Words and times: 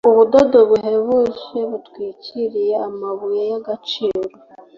ubudodo 0.09 0.57
buhebuje 0.69 1.59
butwikiriye 1.71 2.73
amabuye 2.87 3.41
y'agaciro 3.51 4.23